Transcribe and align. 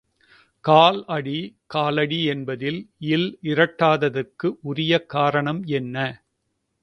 கால் 0.65 1.05
அடி 1.07 1.35
காலடி 1.67 2.19
என்பதில் 2.25 2.79
ல் 3.13 3.27
இரட்டாததற்கு 3.43 4.49
உரிய 4.63 5.03
காரணம் 5.07 5.61
என்ன? 5.73 5.95